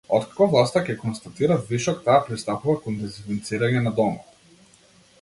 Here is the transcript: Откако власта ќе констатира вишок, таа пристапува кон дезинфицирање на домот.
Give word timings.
Откако 0.17 0.45
власта 0.53 0.81
ќе 0.87 0.95
констатира 1.01 1.59
вишок, 1.69 2.01
таа 2.09 2.17
пристапува 2.31 2.77
кон 2.87 2.99
дезинфицирање 3.05 3.89
на 3.89 3.97
домот. 4.01 4.39